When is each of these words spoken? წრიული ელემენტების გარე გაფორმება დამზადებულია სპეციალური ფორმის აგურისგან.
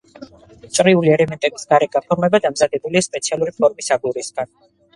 წრიული 0.77 1.13
ელემენტების 1.15 1.67
გარე 1.75 1.89
გაფორმება 1.97 2.41
დამზადებულია 2.47 3.07
სპეციალური 3.11 3.57
ფორმის 3.61 3.95
აგურისგან. 3.99 4.55